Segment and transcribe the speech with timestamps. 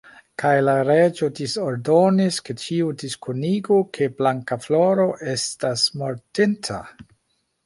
[0.43, 6.81] Kaj la reĝo disordonis, ke ĉiu diskonigu, ke Blankafloro estas mortinta.